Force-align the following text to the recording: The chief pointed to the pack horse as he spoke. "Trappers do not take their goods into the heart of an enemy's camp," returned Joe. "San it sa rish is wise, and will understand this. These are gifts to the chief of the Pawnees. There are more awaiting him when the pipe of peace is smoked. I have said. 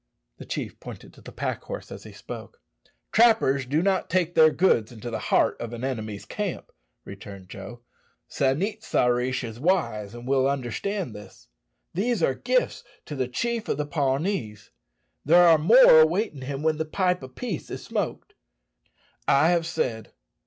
The 0.39 0.45
chief 0.47 0.79
pointed 0.79 1.13
to 1.13 1.21
the 1.21 1.31
pack 1.31 1.61
horse 1.65 1.91
as 1.91 2.05
he 2.05 2.11
spoke. 2.11 2.59
"Trappers 3.11 3.67
do 3.67 3.83
not 3.83 4.09
take 4.09 4.33
their 4.33 4.49
goods 4.49 4.91
into 4.91 5.11
the 5.11 5.19
heart 5.29 5.61
of 5.61 5.73
an 5.73 5.83
enemy's 5.83 6.25
camp," 6.25 6.71
returned 7.05 7.49
Joe. 7.49 7.81
"San 8.27 8.63
it 8.63 8.81
sa 8.83 9.05
rish 9.05 9.43
is 9.43 9.59
wise, 9.59 10.15
and 10.15 10.27
will 10.27 10.49
understand 10.49 11.13
this. 11.13 11.49
These 11.93 12.23
are 12.23 12.33
gifts 12.33 12.83
to 13.05 13.15
the 13.15 13.27
chief 13.27 13.69
of 13.69 13.77
the 13.77 13.85
Pawnees. 13.85 14.71
There 15.23 15.43
are 15.47 15.59
more 15.59 15.99
awaiting 15.99 16.41
him 16.41 16.63
when 16.63 16.77
the 16.77 16.85
pipe 16.85 17.21
of 17.21 17.35
peace 17.35 17.69
is 17.69 17.83
smoked. 17.83 18.33
I 19.27 19.49
have 19.49 19.67
said. 19.67 20.13